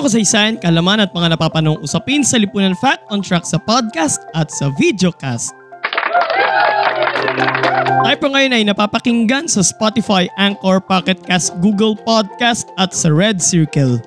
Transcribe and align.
Kwento 0.00 0.16
kasaysayan, 0.16 0.56
kalaman 0.56 1.04
at 1.04 1.12
mga 1.12 1.36
napapanong 1.36 1.76
usapin 1.84 2.24
sa 2.24 2.40
Lipunan 2.40 2.72
Fact 2.72 3.04
on 3.12 3.20
Track 3.20 3.44
sa 3.44 3.60
podcast 3.60 4.24
at 4.32 4.48
sa 4.48 4.72
videocast. 4.80 5.52
Tayo 8.08 8.16
po 8.16 8.32
ngayon 8.32 8.56
ay 8.56 8.64
napapakinggan 8.64 9.44
sa 9.44 9.60
Spotify, 9.60 10.24
Anchor, 10.40 10.80
Pocket 10.80 11.20
Cast, 11.28 11.52
Google 11.60 12.00
Podcast 12.00 12.64
at 12.80 12.96
sa 12.96 13.12
Red 13.12 13.44
Circle. 13.44 14.00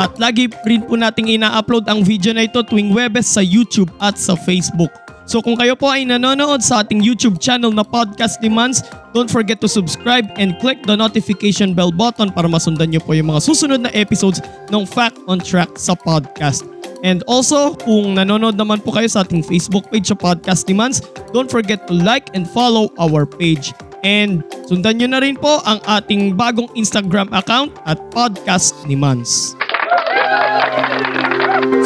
At 0.00 0.16
lagi 0.16 0.48
rin 0.64 0.88
po 0.88 0.96
nating 0.96 1.28
ina-upload 1.28 1.84
ang 1.84 2.00
video 2.08 2.32
na 2.32 2.48
ito 2.48 2.64
tuwing 2.64 2.96
Webes 2.96 3.28
sa 3.28 3.44
YouTube 3.44 3.92
at 4.00 4.16
sa 4.16 4.40
Facebook. 4.40 5.07
So 5.28 5.44
kung 5.44 5.60
kayo 5.60 5.76
po 5.76 5.92
ay 5.92 6.08
nanonood 6.08 6.64
sa 6.64 6.80
ating 6.80 7.04
YouTube 7.04 7.36
channel 7.36 7.68
na 7.68 7.84
Podcast 7.84 8.40
Demands, 8.40 8.80
don't 9.12 9.28
forget 9.28 9.60
to 9.60 9.68
subscribe 9.68 10.24
and 10.40 10.56
click 10.56 10.80
the 10.88 10.96
notification 10.96 11.76
bell 11.76 11.92
button 11.92 12.32
para 12.32 12.48
masundan 12.48 12.88
nyo 12.88 13.04
po 13.04 13.12
yung 13.12 13.28
mga 13.28 13.44
susunod 13.44 13.84
na 13.84 13.92
episodes 13.92 14.40
ng 14.72 14.88
Fact 14.88 15.20
on 15.28 15.36
Track 15.36 15.76
sa 15.76 15.92
podcast. 15.92 16.64
And 17.04 17.20
also, 17.28 17.76
kung 17.76 18.16
nanonood 18.16 18.56
naman 18.56 18.80
po 18.80 18.96
kayo 18.96 19.04
sa 19.04 19.20
ating 19.20 19.44
Facebook 19.44 19.86
page 19.92 20.08
sa 20.08 20.16
Podcast 20.16 20.64
Demands, 20.64 21.04
don't 21.36 21.52
forget 21.52 21.84
to 21.86 21.94
like 21.94 22.32
and 22.32 22.48
follow 22.48 22.88
our 22.96 23.28
page. 23.28 23.70
And 24.02 24.40
sundan 24.64 25.04
nyo 25.04 25.12
na 25.12 25.20
rin 25.20 25.36
po 25.36 25.60
ang 25.68 25.84
ating 25.84 26.40
bagong 26.40 26.72
Instagram 26.72 27.28
account 27.36 27.76
at 27.84 28.00
Podcast 28.16 28.74
Demands. 28.88 29.52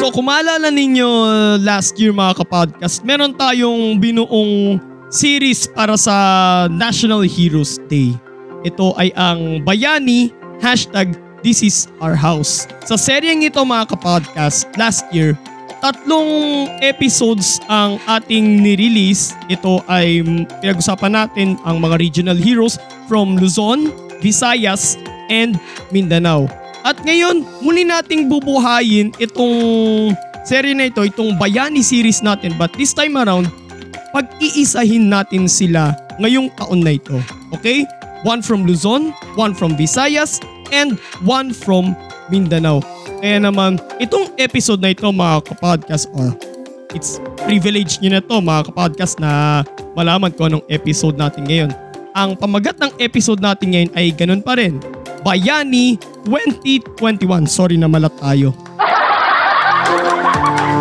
So 0.03 0.11
kung 0.11 0.27
maalala 0.27 0.69
ninyo 0.75 1.09
last 1.63 1.95
year 1.95 2.11
mga 2.11 2.43
kapodcast, 2.43 3.07
meron 3.07 3.33
tayong 3.39 4.03
binuong 4.03 4.83
series 5.13 5.71
para 5.71 5.95
sa 5.95 6.15
National 6.67 7.23
Heroes 7.23 7.79
Day. 7.87 8.17
Ito 8.67 8.99
ay 8.99 9.15
ang 9.15 9.63
Bayani 9.63 10.35
hashtag 10.59 11.15
This 11.43 11.63
is 11.63 11.91
Our 11.99 12.15
House. 12.15 12.71
Sa 12.87 12.95
seryeng 12.95 13.43
ito 13.43 13.59
mga 13.63 13.91
kapodcast, 13.95 14.71
last 14.79 15.03
year, 15.11 15.35
tatlong 15.83 16.71
episodes 16.79 17.59
ang 17.67 17.99
ating 18.07 18.63
nirelease. 18.63 19.35
Ito 19.51 19.83
ay 19.91 20.23
pinag-usapan 20.63 21.13
natin 21.19 21.59
ang 21.67 21.83
mga 21.83 21.99
regional 21.99 22.39
heroes 22.39 22.79
from 23.11 23.35
Luzon, 23.35 23.91
Visayas, 24.23 24.95
and 25.27 25.59
Mindanao. 25.91 26.47
At 26.83 26.99
ngayon, 27.07 27.47
muli 27.63 27.87
nating 27.87 28.27
bubuhayin 28.27 29.15
itong 29.23 29.55
serye 30.43 30.75
na 30.75 30.91
ito, 30.91 31.07
itong 31.07 31.39
Bayani 31.39 31.83
series 31.83 32.23
natin. 32.23 32.59
But 32.59 32.75
this 32.75 32.91
time 32.91 33.15
around, 33.15 33.47
pag-iisahin 34.11 35.07
natin 35.07 35.47
sila 35.47 35.95
ngayong 36.19 36.51
taon 36.59 36.83
na 36.83 36.99
ito. 36.99 37.17
Okay? 37.55 37.87
One 38.27 38.43
from 38.43 38.67
Luzon, 38.67 39.15
one 39.39 39.55
from 39.55 39.75
Visayas, 39.79 40.43
and 40.75 40.99
one 41.23 41.55
from 41.55 41.95
Mindanao. 42.31 42.83
Kaya 43.23 43.39
naman, 43.39 43.79
itong 44.03 44.35
episode 44.39 44.83
na 44.83 44.91
ito 44.91 45.07
mga 45.07 45.47
kapodcast, 45.47 46.11
or 46.15 46.35
it's 46.95 47.23
privilege 47.47 48.03
nyo 48.03 48.19
na 48.19 48.23
to 48.23 48.43
mga 48.43 48.71
kapodcast 48.71 49.23
na 49.23 49.63
malaman 49.95 50.35
ko 50.35 50.51
anong 50.51 50.67
episode 50.67 51.15
natin 51.15 51.47
ngayon. 51.47 51.71
Ang 52.13 52.35
pamagat 52.37 52.77
ng 52.83 52.93
episode 52.99 53.41
natin 53.41 53.73
ngayon 53.73 53.91
ay 53.95 54.11
ganun 54.11 54.43
pa 54.43 54.59
rin. 54.59 54.83
Bayani 55.23 55.97
2021. 56.27 57.47
Sorry 57.47 57.79
na 57.79 57.87
malat 57.87 58.15
tayo. 58.19 58.55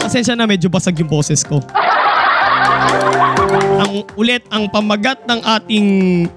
Pasensya 0.02 0.34
na 0.34 0.50
medyo 0.50 0.68
basag 0.68 0.98
yung 0.98 1.10
boses 1.10 1.46
ko. 1.46 1.62
Ang 3.82 4.06
ulit 4.18 4.46
ang 4.50 4.68
pamagat 4.70 5.24
ng 5.30 5.40
ating 5.46 5.88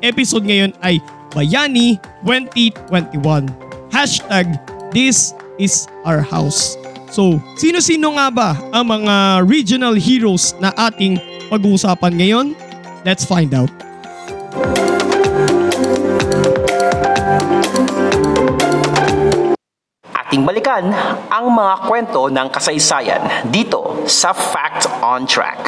episode 0.04 0.44
ngayon 0.44 0.72
ay 0.84 1.00
Bayani 1.34 1.98
2021. 2.22 3.50
Hashtag 3.90 4.46
This 4.94 5.34
is 5.58 5.90
our 6.06 6.22
house. 6.22 6.78
So, 7.10 7.42
sino-sino 7.58 8.14
nga 8.14 8.30
ba 8.30 8.54
ang 8.70 8.86
mga 8.86 9.42
regional 9.42 9.98
heroes 9.98 10.54
na 10.62 10.70
ating 10.70 11.18
pag-uusapan 11.50 12.14
ngayon? 12.14 12.46
Let's 13.02 13.26
find 13.26 13.50
out. 13.50 13.74
Ating 20.34 20.50
balikan 20.50 20.90
ang 21.30 21.46
mga 21.46 21.86
kwento 21.86 22.26
ng 22.26 22.50
kasaysayan 22.50 23.22
dito 23.54 24.02
sa 24.10 24.34
Fact 24.34 24.90
on 24.98 25.30
Track. 25.30 25.62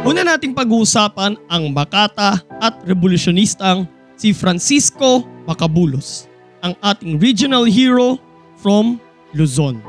Una 0.00 0.24
nating 0.24 0.56
pag-uusapan 0.56 1.36
ang 1.44 1.68
Makata 1.68 2.40
at 2.56 2.80
revolusyonistang 2.88 3.84
si 4.16 4.32
Francisco 4.32 5.28
Macabulos, 5.44 6.32
ang 6.64 6.72
ating 6.80 7.20
regional 7.20 7.68
hero 7.68 8.16
from 8.56 8.96
Luzon. 9.36 9.84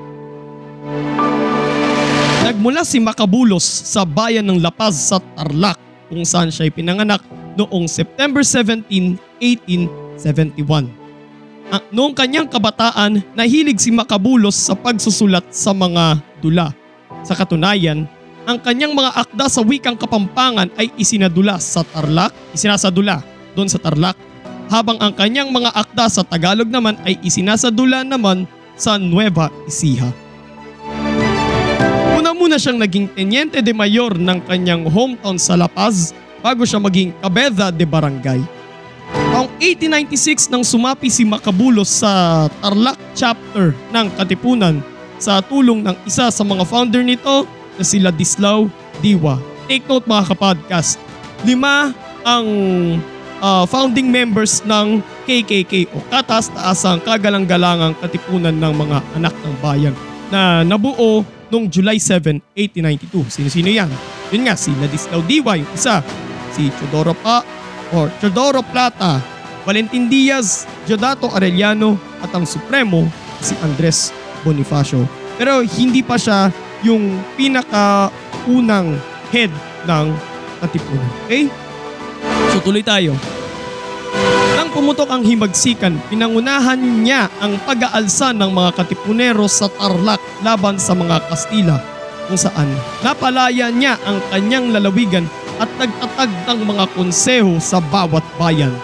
Nagmula 2.43 2.83
si 2.83 2.99
Macabulos 2.99 3.63
sa 3.63 4.03
bayan 4.03 4.43
ng 4.43 4.59
La 4.59 4.75
Paz 4.75 4.99
sa 4.99 5.23
Tarlac 5.39 5.79
kung 6.11 6.27
saan 6.27 6.51
siya 6.51 6.67
pinanganak 6.67 7.23
noong 7.55 7.87
September 7.87 8.43
17, 8.43 8.91
1871. 9.39 10.91
Ang, 11.71 11.83
noong 11.95 12.13
kanyang 12.13 12.45
kabataan, 12.51 13.23
nahilig 13.33 13.79
si 13.79 13.89
Macabulos 13.89 14.53
sa 14.53 14.75
pagsusulat 14.75 15.47
sa 15.49 15.71
mga 15.71 16.19
dula. 16.43 16.75
Sa 17.25 17.33
katunayan, 17.33 18.05
ang 18.45 18.61
kanyang 18.61 18.93
mga 18.93 19.25
akda 19.25 19.49
sa 19.49 19.65
wikang 19.65 19.97
kapampangan 19.97 20.69
ay 20.77 20.93
isinadula 20.99 21.57
sa 21.57 21.81
Tarlac, 21.81 22.35
isinasadula 22.53 23.25
doon 23.57 23.65
sa 23.65 23.81
Tarlac, 23.81 24.13
habang 24.69 24.97
ang 24.97 25.13
kanyang 25.13 25.49
mga 25.53 25.71
akda 25.73 26.05
sa 26.09 26.21
Tagalog 26.25 26.69
naman 26.69 26.97
ay 27.05 27.19
isinasadula 27.21 28.01
naman 28.01 28.49
sa 28.75 28.99
Nueva 28.99 29.49
Ecija. 29.69 30.09
Una 32.15 32.31
muna 32.33 32.57
siyang 32.57 32.81
naging 32.81 33.07
Teniente 33.13 33.59
de 33.61 33.73
Mayor 33.75 34.17
ng 34.17 34.39
kanyang 34.49 34.87
hometown 34.89 35.37
sa 35.37 35.55
La 35.55 35.69
Paz 35.69 36.11
bago 36.41 36.65
siya 36.65 36.81
maging 36.81 37.13
Cabeza 37.21 37.69
de 37.69 37.85
Barangay. 37.85 38.41
Taong 39.35 39.51
1896 39.61 40.51
nang 40.51 40.63
sumapi 40.65 41.11
si 41.11 41.27
Macabulos 41.27 42.01
sa 42.01 42.45
Tarlac 42.59 42.97
chapter 43.13 43.75
ng 43.93 44.07
Katipunan 44.17 44.81
sa 45.21 45.39
tulong 45.39 45.85
ng 45.85 45.95
isa 46.03 46.27
sa 46.31 46.43
mga 46.43 46.63
founder 46.67 47.03
nito 47.05 47.47
na 47.77 47.83
si 47.83 48.01
Ladislao 48.01 48.67
Diwa. 48.99 49.39
Take 49.67 49.85
note 49.89 50.05
mga 50.05 50.33
kapodcast, 50.33 51.01
lima 51.43 51.91
ang 52.25 52.47
uh, 53.45 53.63
founding 53.69 54.09
members 54.09 54.65
ng 54.65 55.05
KKK 55.29 55.93
o 55.93 56.01
Kataas-Taasang 56.09 57.05
Kagalang-Galangang 57.05 57.93
Katipunan 58.01 58.57
ng 58.57 58.73
mga 58.73 58.97
Anak 59.13 59.35
ng 59.45 59.53
Bayan 59.61 59.93
na 60.33 60.65
nabuo 60.65 61.21
noong 61.53 61.69
July 61.69 62.01
7, 62.01 62.41
1892. 62.57 63.29
Sino-sino 63.29 63.69
yan? 63.69 63.89
Yun 64.33 64.49
nga, 64.49 64.57
si 64.57 64.73
Ladislao 64.81 65.21
Diwa, 65.21 65.53
yung 65.53 65.69
isa. 65.77 66.01
Si 66.57 66.73
Chodoro 66.81 67.13
Pa 67.13 67.45
or 67.93 68.09
Chodoro 68.17 68.65
Plata, 68.65 69.21
Valentin 69.61 70.09
Diaz, 70.09 70.65
Diodato 70.89 71.29
Arellano 71.29 71.93
at 72.25 72.33
ang 72.33 72.49
Supremo 72.49 73.05
si 73.37 73.53
Andres 73.61 74.09
Bonifacio. 74.41 75.05
Pero 75.37 75.61
hindi 75.61 76.01
pa 76.01 76.17
siya 76.17 76.49
yung 76.81 77.21
pinakaunang 77.37 78.97
head 79.29 79.53
ng 79.85 80.05
Katipunan. 80.65 81.11
Okay? 81.29 81.45
So 82.49 82.63
tuloy 82.65 82.81
tayo. 82.81 83.34
Pumutok 84.75 85.07
ang 85.07 85.23
himagsikan, 85.23 85.95
pinangunahan 86.11 86.75
niya 86.75 87.31
ang 87.39 87.55
pag-aalsa 87.63 88.35
ng 88.35 88.51
mga 88.51 88.75
Katipunero 88.75 89.47
sa 89.47 89.71
Tarlac 89.71 90.19
laban 90.43 90.75
sa 90.75 90.91
mga 90.91 91.23
Kastila 91.31 91.79
kung 92.27 92.35
saan 92.35 92.67
napalaya 92.99 93.71
niya 93.71 93.95
ang 94.03 94.19
kanyang 94.35 94.75
lalawigan 94.75 95.23
at 95.63 95.71
nagtatag 95.79 96.27
ng 96.27 96.59
mga 96.67 96.91
konseho 96.91 97.55
sa 97.63 97.79
bawat 97.79 98.27
bayan. 98.35 98.75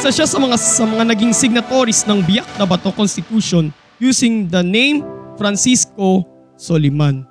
Isa 0.00 0.08
siya 0.08 0.24
sa 0.24 0.40
mga 0.40 0.56
sa 0.56 0.88
mga 0.88 1.04
naging 1.12 1.36
signatories 1.36 2.08
ng 2.08 2.24
Biak 2.24 2.48
na 2.56 2.64
Bato 2.64 2.88
Constitution 2.96 3.68
using 4.00 4.48
the 4.48 4.64
name 4.64 5.04
Francisco 5.36 6.24
Soliman. 6.56 7.28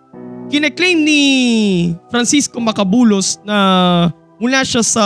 Kineklaim 0.54 1.02
ni 1.02 1.22
Francisco 2.14 2.62
Macabulos 2.62 3.42
na 3.42 3.58
mula 4.38 4.62
siya 4.62 4.86
sa 4.86 5.06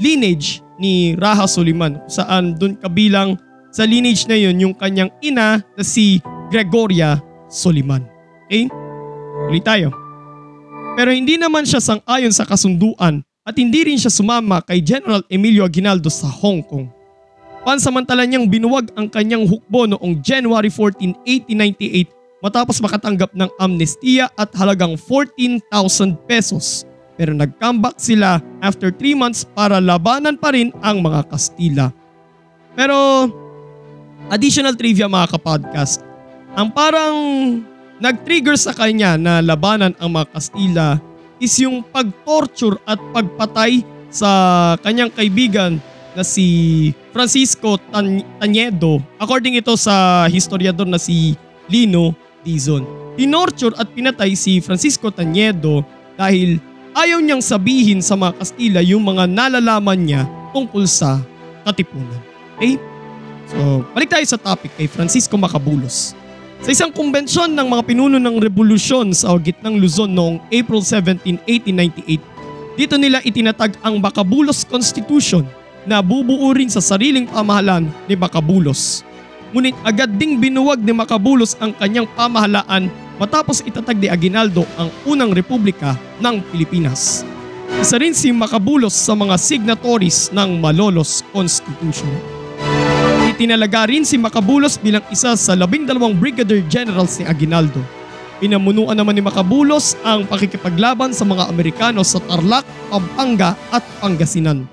lineage 0.00 0.63
ni 0.78 1.14
Raha 1.14 1.46
Soliman 1.46 2.02
saan 2.10 2.58
doon 2.58 2.74
kabilang 2.78 3.38
sa 3.74 3.82
lineage 3.82 4.26
na 4.30 4.38
yun 4.38 4.54
yung 4.58 4.74
kanyang 4.74 5.10
ina 5.18 5.58
na 5.62 5.82
si 5.82 6.22
Gregoria 6.50 7.18
Soliman. 7.50 8.06
Okay? 8.46 8.70
Ulit 9.50 9.66
tayo. 9.66 9.90
Pero 10.94 11.10
hindi 11.10 11.34
naman 11.34 11.66
siya 11.66 11.82
sang-ayon 11.82 12.30
sa 12.30 12.46
kasunduan 12.46 13.26
at 13.42 13.54
hindi 13.58 13.82
rin 13.82 13.98
siya 13.98 14.14
sumama 14.14 14.62
kay 14.62 14.78
General 14.78 15.20
Emilio 15.26 15.66
Aguinaldo 15.66 16.06
sa 16.06 16.30
Hong 16.30 16.62
Kong. 16.62 16.86
Pansamantala 17.66 18.22
niyang 18.28 18.46
binuwag 18.46 18.94
ang 18.94 19.10
kanyang 19.10 19.48
hukbo 19.48 19.90
noong 19.90 20.22
January 20.22 20.70
14, 20.70 21.18
1898 21.50 22.12
matapos 22.44 22.76
makatanggap 22.78 23.32
ng 23.32 23.50
amnestiya 23.56 24.28
at 24.36 24.52
halagang 24.54 24.94
14,000 25.00 25.64
pesos. 26.28 26.84
Pero 27.14 27.30
nag-comeback 27.30 27.96
sila 27.98 28.42
after 28.58 28.90
3 28.90 29.14
months 29.14 29.46
para 29.46 29.78
labanan 29.78 30.34
pa 30.34 30.50
rin 30.50 30.74
ang 30.82 30.98
mga 30.98 31.30
Kastila. 31.30 31.94
Pero 32.74 33.30
additional 34.30 34.74
trivia 34.74 35.06
mga 35.06 35.38
kapodcast, 35.38 36.02
ang 36.58 36.74
parang 36.74 37.14
nag-trigger 38.02 38.58
sa 38.58 38.74
kanya 38.74 39.14
na 39.14 39.38
labanan 39.38 39.94
ang 40.02 40.18
mga 40.18 40.26
Kastila 40.34 40.98
is 41.38 41.54
yung 41.62 41.86
pag-torture 41.86 42.78
at 42.86 42.98
pagpatay 43.14 43.86
sa 44.10 44.30
kanyang 44.82 45.10
kaibigan 45.10 45.78
na 46.14 46.22
si 46.22 46.90
Francisco 47.10 47.74
Tan- 47.90 48.22
Tañedo. 48.38 49.02
According 49.18 49.58
ito 49.58 49.74
sa 49.74 50.26
historiador 50.30 50.86
na 50.86 50.98
si 50.98 51.34
Lino 51.66 52.14
Dizon. 52.46 52.86
Tinorture 53.18 53.74
at 53.78 53.90
pinatay 53.90 54.34
si 54.38 54.62
Francisco 54.62 55.10
Tañedo 55.10 55.82
dahil 56.14 56.62
ayaw 56.94 57.18
niyang 57.18 57.42
sabihin 57.42 57.98
sa 57.98 58.14
mga 58.14 58.38
Kastila 58.38 58.80
yung 58.80 59.02
mga 59.02 59.26
nalalaman 59.26 59.98
niya 59.98 60.22
tungkol 60.54 60.86
sa 60.86 61.18
katipunan. 61.66 62.22
Okay? 62.56 62.78
So, 63.50 63.82
balik 63.92 64.08
tayo 64.14 64.24
sa 64.24 64.38
topic 64.38 64.70
kay 64.78 64.86
Francisco 64.88 65.34
Macabulos. 65.34 66.14
Sa 66.64 66.72
isang 66.72 66.88
kumbensyon 66.94 67.52
ng 67.52 67.66
mga 67.68 67.82
pinuno 67.84 68.16
ng 68.16 68.40
revolusyon 68.40 69.12
sa 69.12 69.36
gitnang 69.36 69.76
Luzon 69.76 70.08
noong 70.08 70.40
April 70.48 70.80
17, 70.80 71.44
1898, 71.44 72.78
dito 72.80 72.96
nila 72.96 73.20
itinatag 73.20 73.76
ang 73.84 74.00
Macabulos 74.00 74.64
Constitution 74.64 75.44
na 75.84 76.00
bubuo 76.00 76.48
rin 76.56 76.72
sa 76.72 76.80
sariling 76.80 77.28
pamahalaan 77.28 77.90
ni 78.08 78.16
Macabulos. 78.16 79.04
Ngunit 79.52 79.76
agad 79.84 80.08
ding 80.16 80.40
binuwag 80.40 80.80
ni 80.80 80.96
Macabulos 80.96 81.52
ang 81.60 81.76
kanyang 81.76 82.08
pamahalaan 82.16 82.88
matapos 83.18 83.62
itatag 83.62 83.98
ni 83.98 84.08
Aguinaldo 84.10 84.66
ang 84.74 84.90
unang 85.06 85.30
republika 85.30 85.94
ng 86.18 86.42
Pilipinas. 86.50 87.22
Isa 87.80 87.98
rin 87.98 88.14
si 88.14 88.30
Macabulos 88.30 88.94
sa 88.94 89.12
mga 89.18 89.34
signatories 89.36 90.30
ng 90.30 90.58
Malolos 90.62 91.26
Constitution. 91.34 92.10
Itinalaga 93.34 93.90
rin 93.90 94.06
si 94.06 94.14
Macabulos 94.14 94.78
bilang 94.78 95.02
isa 95.10 95.34
sa 95.34 95.52
labing 95.58 95.88
dalawang 95.88 96.14
brigadier 96.14 96.62
generals 96.70 97.18
ni 97.18 97.26
Aguinaldo. 97.26 97.82
Pinamunuan 98.38 98.94
naman 98.94 99.14
ni 99.16 99.22
Macabulos 99.22 99.98
ang 100.06 100.26
pakikipaglaban 100.26 101.14
sa 101.14 101.26
mga 101.26 101.50
Amerikano 101.50 102.02
sa 102.06 102.22
Tarlac, 102.22 102.66
Pampanga 102.90 103.58
at 103.74 103.82
Pangasinan. 103.98 104.66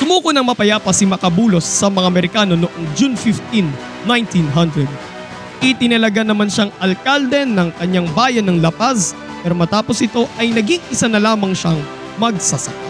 Sumuko 0.00 0.32
ng 0.32 0.44
mapayapa 0.44 0.90
si 0.96 1.04
Macabulos 1.04 1.64
sa 1.68 1.92
mga 1.92 2.08
Amerikano 2.08 2.56
noong 2.56 2.86
June 2.96 3.12
15, 3.12 3.68
1900. 4.08 5.09
Itinalaga 5.60 6.24
naman 6.24 6.48
siyang 6.48 6.72
alkalde 6.80 7.44
ng 7.44 7.68
kanyang 7.76 8.08
bayan 8.16 8.48
ng 8.48 8.64
La 8.64 8.72
Paz 8.72 9.12
pero 9.44 9.52
matapos 9.52 10.00
ito 10.00 10.24
ay 10.40 10.56
naging 10.56 10.80
isa 10.88 11.04
na 11.04 11.20
lamang 11.20 11.52
siyang 11.52 11.76
magsasaka. 12.16 12.88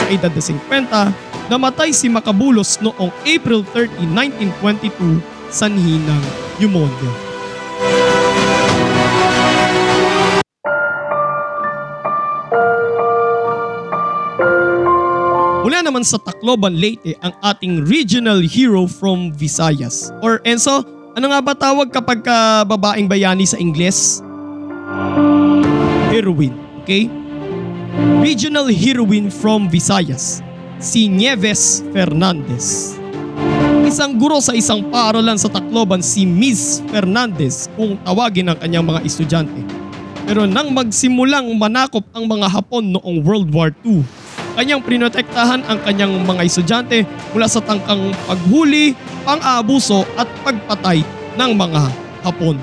Sa 0.00 0.06
edad 0.08 0.32
na 0.32 0.40
50, 0.40 1.52
namatay 1.52 1.92
si 1.92 2.08
Macabulos 2.08 2.80
noong 2.80 3.12
April 3.28 3.68
30, 3.68 4.00
1922 4.00 5.20
sanhi 5.52 6.00
ng 6.00 6.22
pneumonia. 6.56 7.12
Mula 15.62 15.84
naman 15.84 16.00
sa 16.00 16.16
Tacloban 16.16 16.80
Leyte 16.80 17.12
ang 17.20 17.36
ating 17.44 17.84
regional 17.84 18.40
hero 18.40 18.88
from 18.88 19.36
Visayas. 19.36 20.08
Or 20.24 20.40
Enzo, 20.48 21.01
ano 21.12 21.26
nga 21.28 21.40
ba 21.44 21.52
tawag 21.52 21.92
kapag 21.92 22.24
ka 22.24 22.64
babaeng 22.64 23.04
bayani 23.04 23.44
sa 23.44 23.60
Ingles? 23.60 24.24
Heroine, 26.08 26.56
okay? 26.84 27.08
Regional 28.24 28.68
heroine 28.72 29.28
from 29.28 29.68
Visayas, 29.68 30.40
si 30.80 31.08
Nieves 31.12 31.84
Fernandez. 31.92 32.96
Isang 33.84 34.16
guro 34.16 34.40
sa 34.40 34.56
isang 34.56 34.88
paaralan 34.88 35.36
sa 35.36 35.52
Tacloban 35.52 36.00
si 36.00 36.24
Miss 36.24 36.80
Fernandez 36.88 37.68
kung 37.76 38.00
tawagin 38.00 38.48
ng 38.48 38.56
kanyang 38.56 38.88
mga 38.88 39.00
estudyante. 39.04 39.60
Pero 40.24 40.48
nang 40.48 40.72
magsimulang 40.72 41.52
manakop 41.60 42.06
ang 42.16 42.24
mga 42.24 42.48
Hapon 42.48 42.96
noong 42.96 43.20
World 43.20 43.52
War 43.52 43.68
II, 43.84 44.00
kanyang 44.54 44.84
prinotektahan 44.84 45.64
ang 45.64 45.78
kanyang 45.84 46.12
mga 46.24 46.42
estudyante 46.44 47.04
mula 47.32 47.48
sa 47.48 47.60
tangkang 47.64 48.12
paghuli, 48.28 48.92
pang-aabuso 49.24 50.04
at 50.16 50.28
pagpatay 50.44 51.00
ng 51.36 51.50
mga 51.56 51.82
Hapon. 52.22 52.54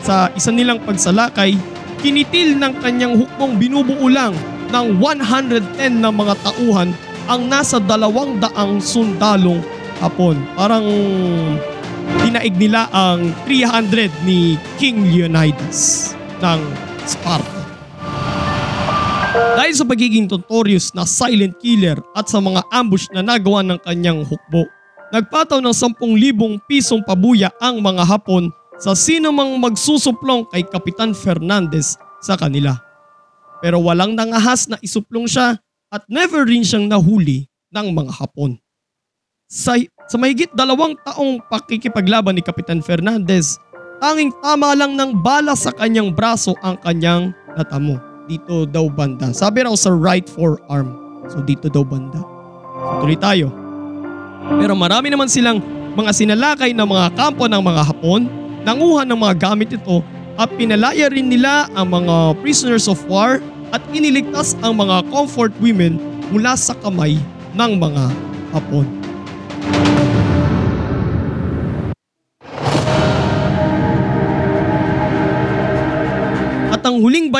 Sa 0.00 0.32
isa 0.32 0.48
nilang 0.54 0.80
pagsalakay, 0.86 1.58
kinitil 2.00 2.56
ng 2.56 2.80
kanyang 2.80 3.18
hukbong 3.18 3.60
binubuo 3.60 4.08
lang 4.08 4.32
ng 4.70 4.86
110 4.96 6.00
na 6.00 6.08
mga 6.08 6.34
tauhan 6.40 6.94
ang 7.28 7.40
nasa 7.50 7.82
dalawang 7.82 8.40
daang 8.40 8.80
sundalong 8.80 9.60
Hapon. 10.00 10.40
Parang 10.56 10.86
dinaig 12.18 12.54
nila 12.58 12.90
ang 12.90 13.30
300 13.46 14.10
ni 14.26 14.58
King 14.82 15.06
Leonidas 15.06 16.10
ng 16.42 16.60
Sparta. 17.06 17.60
Dahil 19.30 19.74
sa 19.76 19.86
pagiging 19.86 20.26
notorious 20.26 20.90
na 20.90 21.06
silent 21.06 21.54
killer 21.62 21.98
at 22.18 22.26
sa 22.26 22.42
mga 22.42 22.66
ambush 22.74 23.06
na 23.14 23.22
nagawa 23.22 23.62
ng 23.62 23.78
kanyang 23.86 24.26
hukbo, 24.26 24.66
nagpataw 25.14 25.62
ng 25.62 25.74
10,000 25.74 26.58
pisong 26.66 27.02
pabuya 27.06 27.54
ang 27.62 27.78
mga 27.78 28.02
Hapon 28.02 28.50
sa 28.80 28.96
sino 28.96 29.30
mang 29.30 29.54
magsusuplong 29.60 30.48
kay 30.50 30.64
Kapitan 30.64 31.12
Fernandez 31.12 32.00
sa 32.24 32.34
kanila. 32.34 32.80
Pero 33.60 33.78
walang 33.84 34.16
nangahas 34.16 34.66
na 34.66 34.80
isuplong 34.80 35.28
siya 35.28 35.60
at 35.92 36.02
never 36.08 36.48
rin 36.48 36.64
siyang 36.64 36.88
nahuli 36.88 37.44
ng 37.70 37.86
mga 37.92 38.12
Hapon. 38.16 38.56
Sa, 39.50 39.74
sa 40.06 40.14
mahigit 40.14 40.46
dalawang 40.54 40.94
taong 41.02 41.42
pakikipaglaban 41.50 42.38
ni 42.38 42.42
Kapitan 42.42 42.78
Fernandez, 42.78 43.58
tanging 43.98 44.30
tama 44.38 44.78
lang 44.78 44.94
ng 44.94 45.18
bala 45.26 45.58
sa 45.58 45.74
kanyang 45.74 46.14
braso 46.14 46.54
ang 46.62 46.78
kanyang 46.86 47.34
natamo. 47.58 47.98
dito 48.30 48.62
daw 48.62 48.86
banda. 48.86 49.34
Sabi 49.34 49.66
raw 49.66 49.74
sa 49.74 49.90
right 49.90 50.30
forearm. 50.30 50.94
So 51.26 51.42
dito 51.42 51.66
daw 51.66 51.82
banda. 51.82 52.22
So 52.78 53.02
tuloy 53.02 53.18
tayo. 53.18 53.50
Pero 54.62 54.78
marami 54.78 55.10
naman 55.10 55.26
silang 55.26 55.58
mga 55.98 56.14
sinalakay 56.14 56.70
na 56.70 56.86
mga 56.86 57.10
kampo 57.18 57.50
ng 57.50 57.58
mga 57.58 57.82
Hapon, 57.90 58.30
nanguha 58.62 59.02
ng 59.02 59.18
mga 59.18 59.34
gamit 59.34 59.74
ito 59.74 59.98
at 60.38 60.46
pinalaya 60.54 61.10
rin 61.10 61.26
nila 61.26 61.66
ang 61.74 61.90
mga 61.90 62.38
prisoners 62.38 62.86
of 62.86 63.02
war 63.10 63.42
at 63.74 63.82
iniligtas 63.90 64.54
ang 64.62 64.78
mga 64.78 65.02
comfort 65.10 65.50
women 65.58 65.98
mula 66.30 66.54
sa 66.54 66.70
kamay 66.86 67.18
ng 67.58 67.72
mga 67.82 68.04
Hapon. 68.54 68.99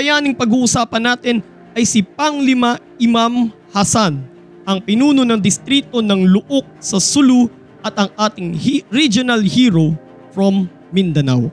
Bayaning 0.00 0.32
pag-uusapan 0.32 1.12
natin 1.12 1.36
ay 1.76 1.84
si 1.84 2.00
Panglima 2.00 2.80
Imam 2.96 3.52
Hasan, 3.68 4.16
ang 4.64 4.80
pinuno 4.80 5.28
ng 5.28 5.36
distrito 5.36 6.00
ng 6.00 6.24
Luok 6.24 6.64
sa 6.80 6.96
Sulu 6.96 7.52
at 7.84 7.92
ang 8.00 8.08
ating 8.16 8.56
he- 8.56 8.80
regional 8.88 9.44
hero 9.44 9.92
from 10.32 10.72
Mindanao. 10.88 11.52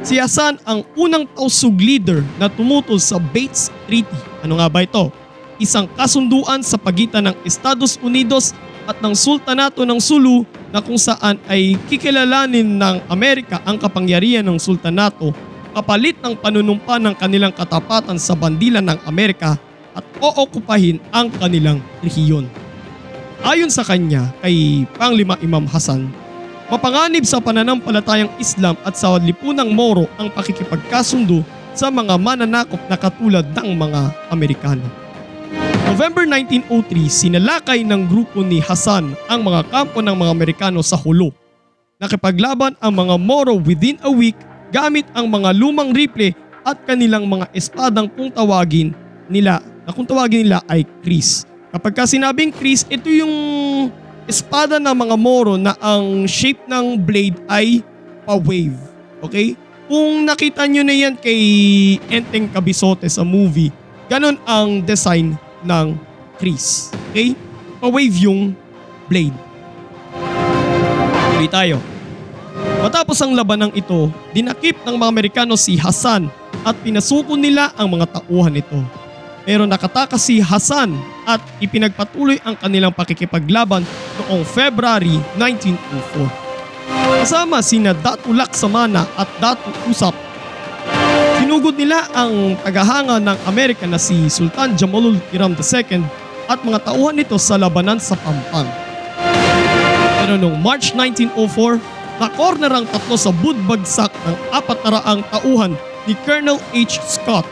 Si 0.00 0.16
Hasan 0.16 0.56
ang 0.64 0.88
unang 0.96 1.28
tausug 1.36 1.76
leader 1.76 2.24
na 2.40 2.48
tumutol 2.48 2.96
sa 2.96 3.20
Bates 3.20 3.68
Treaty. 3.84 4.20
Ano 4.40 4.56
nga 4.56 4.72
ba 4.72 4.80
ito? 4.80 5.12
Isang 5.60 5.84
kasunduan 5.92 6.64
sa 6.64 6.80
pagitan 6.80 7.28
ng 7.28 7.36
Estados 7.44 8.00
Unidos 8.00 8.56
at 8.88 8.96
ng 9.04 9.12
Sultanato 9.12 9.84
ng 9.84 10.00
Sulu 10.00 10.48
na 10.72 10.80
kung 10.80 10.96
saan 10.96 11.36
ay 11.44 11.76
kikilalanin 11.92 12.80
ng 12.80 13.04
Amerika 13.12 13.60
ang 13.68 13.76
kapangyarihan 13.76 14.48
ng 14.48 14.56
Sultanato 14.56 15.36
kapalit 15.72 16.18
ng 16.20 16.34
panunumpa 16.38 16.98
ng 16.98 17.14
kanilang 17.16 17.54
katapatan 17.54 18.18
sa 18.18 18.34
bandilan 18.34 18.84
ng 18.84 18.98
Amerika 19.06 19.56
at 19.94 20.04
ookupahin 20.22 21.02
ang 21.10 21.30
kanilang 21.38 21.78
rehiyon. 22.02 22.46
Ayon 23.40 23.72
sa 23.72 23.80
kanya 23.80 24.28
kay 24.44 24.84
Panglima 25.00 25.40
Imam 25.40 25.64
Hasan, 25.64 26.12
mapanganib 26.68 27.24
sa 27.24 27.40
pananampalatayang 27.40 28.30
Islam 28.36 28.76
at 28.84 28.94
sa 28.94 29.16
lipunang 29.16 29.72
Moro 29.72 30.06
ang 30.20 30.28
pakikipagkasundo 30.28 31.42
sa 31.72 31.88
mga 31.88 32.20
mananakop 32.20 32.78
na 32.90 33.00
katulad 33.00 33.46
ng 33.56 33.68
mga 33.78 34.00
Amerikano. 34.28 34.84
November 35.90 36.22
1903, 36.28 37.10
sinalakay 37.10 37.82
ng 37.82 38.06
grupo 38.06 38.46
ni 38.46 38.62
Hasan 38.62 39.16
ang 39.26 39.40
mga 39.42 39.66
kampo 39.72 39.98
ng 39.98 40.14
mga 40.14 40.30
Amerikano 40.30 40.78
sa 40.86 40.94
Hulo. 40.94 41.34
Nakipaglaban 41.98 42.78
ang 42.78 42.92
mga 42.94 43.18
Moro 43.18 43.58
within 43.58 43.98
a 44.06 44.12
week 44.12 44.38
gamit 44.70 45.06
ang 45.12 45.26
mga 45.26 45.50
lumang 45.54 45.90
rifle 45.90 46.32
at 46.62 46.78
kanilang 46.86 47.26
mga 47.26 47.50
espadang 47.52 48.06
kung 48.10 48.30
tawagin 48.30 48.94
nila 49.26 49.62
na 49.84 49.90
kung 49.90 50.06
tawagin 50.06 50.46
nila 50.46 50.62
ay 50.70 50.86
Chris. 51.02 51.44
Kapag 51.70 51.92
ka 51.94 52.02
sinabing 52.06 52.50
Chris, 52.50 52.82
ito 52.90 53.06
yung 53.06 53.34
espada 54.26 54.78
ng 54.78 54.94
mga 54.94 55.16
Moro 55.18 55.54
na 55.58 55.74
ang 55.78 56.26
shape 56.26 56.62
ng 56.66 56.98
blade 56.98 57.38
ay 57.46 57.82
pa-wave. 58.26 58.78
Okay? 59.22 59.58
Kung 59.90 60.22
nakita 60.22 60.66
nyo 60.70 60.86
na 60.86 60.94
yan 60.94 61.14
kay 61.18 61.40
Enteng 62.06 62.46
Kabisote 62.50 63.10
sa 63.10 63.26
movie, 63.26 63.74
ganun 64.06 64.38
ang 64.46 64.82
design 64.82 65.34
ng 65.66 65.98
Chris. 66.38 66.94
Okay? 67.10 67.34
Pa-wave 67.82 68.16
yung 68.22 68.54
blade. 69.10 69.34
Tuloy 71.34 71.50
tayo. 71.50 71.89
Matapos 72.80 73.20
ang 73.20 73.36
labanang 73.36 73.76
ito, 73.76 74.08
dinakip 74.32 74.72
ng 74.88 74.96
mga 74.96 75.12
Amerikano 75.12 75.52
si 75.52 75.76
Hasan 75.76 76.32
at 76.64 76.72
pinasuko 76.80 77.36
nila 77.36 77.76
ang 77.76 77.92
mga 77.92 78.08
tauhan 78.08 78.56
nito. 78.56 78.80
Pero 79.44 79.68
nakatakas 79.68 80.24
si 80.24 80.40
Hasan 80.40 80.96
at 81.28 81.44
ipinagpatuloy 81.60 82.40
ang 82.40 82.56
kanilang 82.56 82.96
pakikipaglaban 82.96 83.84
noong 84.24 84.48
February 84.48 85.20
1904. 85.36 87.20
Kasama 87.20 87.60
sina 87.60 87.92
Datu 87.92 88.32
Laksamana 88.32 89.04
at 89.12 89.28
Datu 89.36 89.68
Usap. 89.84 90.16
Sinugod 91.36 91.76
nila 91.76 92.08
ang 92.16 92.56
tagahanga 92.64 93.20
ng 93.20 93.38
Amerika 93.44 93.84
na 93.84 94.00
si 94.00 94.32
Sultan 94.32 94.72
Jamalul 94.72 95.20
Kiram 95.28 95.52
II 95.52 96.00
at 96.48 96.64
mga 96.64 96.80
tauhan 96.80 97.12
nito 97.12 97.36
sa 97.36 97.60
labanan 97.60 98.00
sa 98.00 98.16
Pampang. 98.16 98.68
Pero 100.16 100.40
noong 100.40 100.56
March 100.64 100.96
1904, 100.96 101.99
na-corner 102.20 102.68
ang 102.68 102.84
tatlo 102.84 103.16
sa 103.16 103.32
budbagsak 103.32 104.12
ng 104.12 104.36
apat 104.52 104.78
na 104.84 104.90
raang 105.00 105.22
tauhan 105.32 105.72
ni 106.04 106.12
Colonel 106.28 106.60
H. 106.76 107.00
Scott 107.00 107.48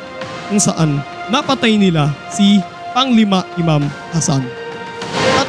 kung 0.53 0.61
saan 0.61 1.01
napatay 1.33 1.81
nila 1.81 2.13
si 2.29 2.61
Panglima 2.93 3.49
Imam 3.57 3.81
Hasan. 4.13 4.45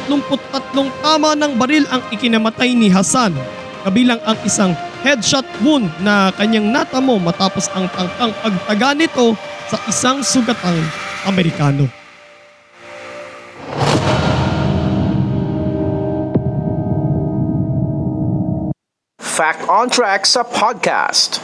33 0.08 1.04
tama 1.04 1.36
ng 1.36 1.52
baril 1.54 1.84
ang 1.92 2.02
ikinamatay 2.10 2.72
ni 2.72 2.88
Hasan 2.88 3.36
kabilang 3.84 4.18
ang 4.24 4.36
isang 4.42 4.72
headshot 5.04 5.44
wound 5.64 5.88
na 6.04 6.32
kanyang 6.36 6.72
natamo 6.72 7.16
matapos 7.20 7.68
ang 7.72 7.88
tangkang 7.92 8.32
pagtaga 8.40 8.96
nito 8.96 9.36
sa 9.68 9.78
isang 9.88 10.20
sugatang 10.24 10.80
Amerikano. 11.28 11.99
Fact 19.40 19.64
on 19.72 19.88
Track 19.88 20.28
sa 20.28 20.44
podcast. 20.44 21.40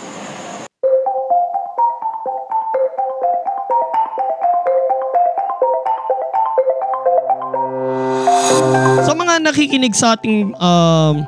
Sa 9.00 9.16
mga 9.16 9.48
nakikinig 9.48 9.96
sa 9.96 10.12
ating 10.12 10.52
um, 10.60 11.24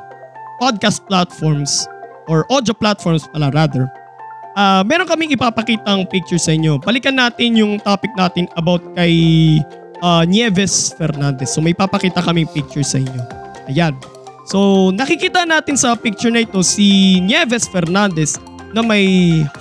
podcast 0.61 1.01
platforms 1.09 1.89
or 2.29 2.45
audio 2.53 2.77
platforms 2.77 3.25
pala 3.33 3.49
rather, 3.49 3.89
ah 4.53 4.85
meron 4.85 5.09
kaming 5.09 5.33
ipapakitang 5.33 6.05
picture 6.05 6.37
sa 6.37 6.53
inyo. 6.53 6.77
Balikan 6.77 7.17
natin 7.17 7.57
yung 7.57 7.81
topic 7.81 8.13
natin 8.13 8.45
about 8.53 8.85
kay 8.93 9.17
ah, 10.05 10.21
Nieves 10.21 10.93
Fernandez. 10.93 11.49
So 11.49 11.65
may 11.65 11.73
papakita 11.73 12.21
kaming 12.21 12.45
picture 12.53 12.85
sa 12.85 13.01
inyo. 13.01 13.25
Ayan. 13.65 14.18
So 14.49 14.89
nakikita 14.89 15.45
natin 15.45 15.77
sa 15.77 15.93
picture 15.93 16.33
na 16.33 16.41
ito 16.41 16.65
si 16.65 17.21
Nieves 17.21 17.69
Fernandez 17.69 18.41
na 18.73 18.81
may 18.81 19.05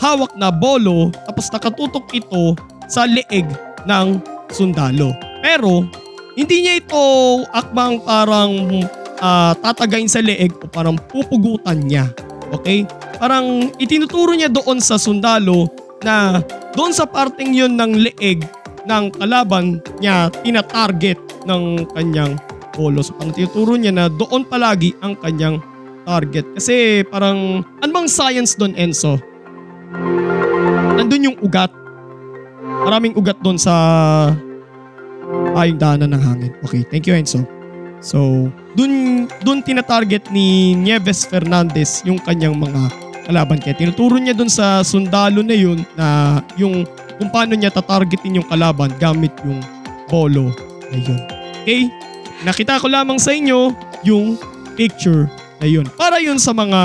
hawak 0.00 0.32
na 0.40 0.48
bolo 0.48 1.12
tapos 1.28 1.52
nakatutok 1.52 2.08
ito 2.16 2.56
sa 2.88 3.04
leeg 3.04 3.44
ng 3.84 4.16
sundalo. 4.48 5.12
Pero 5.44 5.84
hindi 6.32 6.64
niya 6.64 6.80
ito 6.80 7.04
akbang 7.52 8.00
parang 8.00 8.80
ah, 9.20 9.52
tatagain 9.60 10.08
sa 10.08 10.24
leeg 10.24 10.56
o 10.56 10.64
parang 10.72 10.96
pupugutan 10.96 11.84
niya. 11.84 12.08
Okay? 12.56 12.88
Parang 13.20 13.68
itinuturo 13.76 14.32
niya 14.32 14.48
doon 14.48 14.80
sa 14.80 14.96
sundalo 14.96 15.68
na 16.00 16.40
doon 16.72 16.96
sa 16.96 17.04
parting 17.04 17.52
yun 17.52 17.76
ng 17.76 18.08
leeg 18.08 18.40
ng 18.88 19.04
kalaban 19.20 19.84
niya 20.00 20.32
tina-target 20.40 21.20
ng 21.44 21.84
kanyang 21.92 22.40
polo. 22.78 23.02
So 23.02 23.18
parang 23.18 23.34
tinuturo 23.34 23.74
niya 23.74 23.90
na 23.90 24.06
doon 24.06 24.46
palagi 24.46 24.94
ang 25.02 25.18
kanyang 25.18 25.58
target. 26.06 26.46
Kasi 26.54 27.02
parang, 27.10 27.66
ano 27.82 27.90
bang 27.90 28.06
science 28.06 28.54
doon 28.54 28.78
Enzo? 28.78 29.18
Nandun 30.94 31.34
yung 31.34 31.38
ugat. 31.42 31.74
Maraming 32.86 33.18
ugat 33.18 33.42
doon 33.42 33.58
sa 33.58 33.74
ayong 35.58 35.76
daanan 35.76 36.14
ng 36.14 36.22
hangin. 36.22 36.52
Okay, 36.62 36.86
thank 36.86 37.10
you 37.10 37.18
Enzo. 37.18 37.42
So, 37.98 38.46
dun, 38.78 39.26
dun 39.42 39.58
tinatarget 39.66 40.30
ni 40.30 40.78
Nieves 40.78 41.26
Fernandez 41.26 42.06
yung 42.06 42.22
kanyang 42.22 42.54
mga 42.54 42.94
kalaban. 43.26 43.58
Kaya 43.58 43.74
tinuturo 43.74 44.16
niya 44.16 44.32
dun 44.32 44.48
sa 44.48 44.80
sundalo 44.86 45.42
na 45.42 45.56
yun 45.58 45.82
na 45.98 46.38
yung 46.54 46.86
kung 47.18 47.28
paano 47.34 47.58
niya 47.58 47.74
tatargetin 47.74 48.38
yung 48.38 48.48
kalaban 48.48 48.94
gamit 49.02 49.34
yung 49.42 49.58
bolo 50.06 50.54
na 50.88 50.96
yun. 50.96 51.20
Okay? 51.66 51.90
Nakita 52.46 52.78
ko 52.78 52.86
lamang 52.86 53.18
sa 53.18 53.34
inyo 53.34 53.74
yung 54.06 54.38
picture 54.78 55.26
na 55.58 55.66
yun. 55.66 55.86
Para 55.98 56.22
yun 56.22 56.38
sa 56.38 56.54
mga 56.54 56.80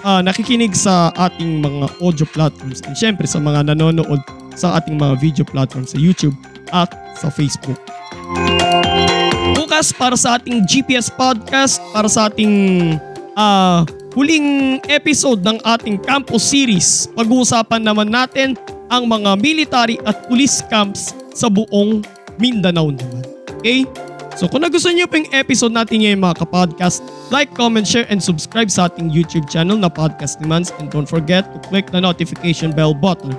ah, 0.00 0.20
nakikinig 0.24 0.72
sa 0.72 1.12
ating 1.12 1.60
mga 1.60 1.92
audio 2.00 2.24
platforms 2.32 2.80
and 2.88 2.96
syempre 2.96 3.28
sa 3.28 3.36
mga 3.36 3.68
nanonood 3.68 4.20
sa 4.56 4.80
ating 4.80 4.96
mga 4.96 5.20
video 5.20 5.44
platforms 5.44 5.92
sa 5.92 6.00
YouTube 6.00 6.32
at 6.72 6.88
sa 7.20 7.28
Facebook. 7.28 7.76
Bukas 9.52 9.92
para 9.92 10.16
sa 10.16 10.40
ating 10.40 10.64
GPS 10.64 11.12
podcast, 11.12 11.76
para 11.92 12.08
sa 12.08 12.32
ating 12.32 12.96
ah, 13.36 13.84
huling 14.16 14.80
episode 14.88 15.44
ng 15.44 15.60
ating 15.68 16.00
campus 16.00 16.48
series, 16.48 17.12
pag-uusapan 17.12 17.84
naman 17.84 18.08
natin 18.08 18.56
ang 18.88 19.04
mga 19.04 19.36
military 19.36 20.00
at 20.08 20.24
police 20.32 20.64
camps 20.72 21.12
sa 21.36 21.52
buong 21.52 22.00
Mindanao 22.40 22.88
naman. 22.88 23.24
Okay? 23.60 23.84
So 24.36 24.46
kung 24.46 24.62
nagustuhan 24.62 25.00
niyo 25.00 25.08
po 25.08 25.16
yung 25.16 25.32
episode 25.32 25.72
natin 25.72 26.04
ngayon 26.04 26.20
mga 26.20 26.44
kapodcast, 26.44 27.00
like, 27.32 27.50
comment, 27.56 27.88
share, 27.88 28.04
and 28.12 28.20
subscribe 28.20 28.68
sa 28.68 28.86
ating 28.86 29.08
YouTube 29.08 29.48
channel 29.48 29.80
na 29.80 29.88
Podcast 29.88 30.44
ni 30.44 30.46
Mans 30.46 30.70
and 30.76 30.92
don't 30.92 31.08
forget 31.08 31.48
to 31.56 31.58
click 31.72 31.88
the 31.88 31.98
notification 31.98 32.68
bell 32.68 32.92
button 32.92 33.32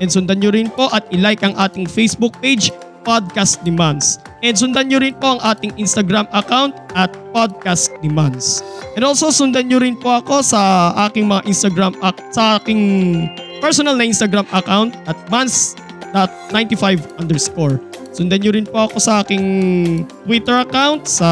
And 0.00 0.08
sundan 0.08 0.40
nyo 0.40 0.50
rin 0.50 0.72
po 0.72 0.88
at 0.90 1.04
ilike 1.12 1.44
ang 1.44 1.54
ating 1.60 1.84
Facebook 1.84 2.32
page, 2.40 2.72
Podcast 3.04 3.60
Demands. 3.64 4.16
And 4.40 4.56
sundan 4.56 4.88
nyo 4.88 4.98
rin 5.00 5.12
po 5.20 5.36
ang 5.36 5.40
ating 5.44 5.76
Instagram 5.76 6.24
account 6.32 6.72
at 6.96 7.12
Podcast 7.36 7.92
Demands. 8.00 8.64
And 8.96 9.04
also 9.04 9.28
sundan 9.28 9.68
nyo 9.68 9.76
rin 9.80 10.00
po 10.00 10.24
ako 10.24 10.40
sa 10.40 10.92
aking 11.08 11.28
mga 11.28 11.44
Instagram 11.44 11.92
sa 12.32 12.56
aking 12.56 12.80
personal 13.60 14.00
na 14.00 14.08
Instagram 14.08 14.48
account 14.56 14.96
at 15.04 15.16
mans.95 15.28 17.04
underscore. 17.20 17.76
Sundan 18.10 18.42
nyo 18.42 18.50
rin 18.50 18.66
po 18.66 18.90
ako 18.90 18.98
sa 18.98 19.22
aking 19.22 19.44
Twitter 20.26 20.58
account 20.58 21.06
sa 21.06 21.30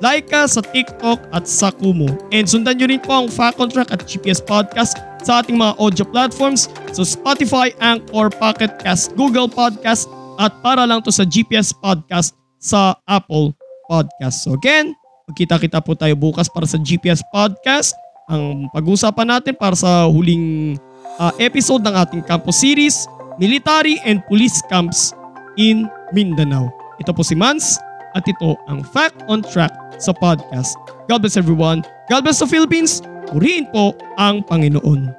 Laika, 0.00 0.48
sa 0.48 0.64
TikTok 0.64 1.28
at 1.28 1.44
sa 1.44 1.68
Kumu. 1.68 2.08
And 2.32 2.48
sundan 2.48 2.80
nyo 2.80 2.88
rin 2.88 3.00
po 3.04 3.12
ang 3.12 3.28
Fact 3.28 3.60
on 3.60 3.68
Track 3.68 3.92
at 3.92 4.08
GPS 4.08 4.40
Podcast 4.40 4.96
sa 5.20 5.44
ating 5.44 5.60
mga 5.60 5.76
audio 5.76 6.08
platforms 6.08 6.72
so 6.96 7.04
Spotify, 7.04 7.76
Anchor, 7.84 8.32
Pocket 8.32 8.80
Cast, 8.80 9.12
Google 9.12 9.44
Podcast 9.52 10.08
at 10.40 10.56
para 10.64 10.88
lang 10.88 11.04
to 11.04 11.12
sa 11.12 11.28
GPS 11.28 11.76
Podcast 11.76 12.32
sa 12.56 12.96
Apple 13.04 13.52
Podcast. 13.84 14.40
So 14.40 14.56
again, 14.56 14.96
magkita-kita 15.28 15.84
po 15.84 15.92
tayo 15.92 16.16
bukas 16.16 16.48
para 16.48 16.64
sa 16.64 16.80
GPS 16.80 17.20
Podcast. 17.28 17.92
Ang 18.32 18.72
pag-uusapan 18.72 19.36
natin 19.36 19.52
para 19.52 19.76
sa 19.76 20.08
huling 20.08 20.80
ah, 21.20 21.36
episode 21.36 21.84
ng 21.84 21.92
ating 21.92 22.22
campus 22.24 22.64
series, 22.64 23.04
Military 23.36 24.00
and 24.08 24.24
Police 24.24 24.64
Camps 24.72 25.12
in 25.56 25.90
Mindanao. 26.12 26.70
Ito 27.00 27.16
po 27.16 27.24
si 27.24 27.34
Mans 27.34 27.80
at 28.14 28.26
ito 28.26 28.58
ang 28.68 28.82
Fact 28.82 29.24
on 29.30 29.40
Track 29.40 29.72
sa 29.98 30.12
podcast. 30.14 30.74
God 31.08 31.22
bless 31.22 31.38
everyone. 31.38 31.82
God 32.10 32.26
bless 32.26 32.42
the 32.42 32.46
Philippines. 32.46 33.02
Purihin 33.30 33.70
po 33.70 33.94
ang 34.18 34.42
Panginoon. 34.46 35.14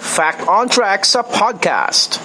Fact 0.00 0.42
on 0.48 0.68
Track 0.68 1.04
sa 1.04 1.20
podcast. 1.24 2.20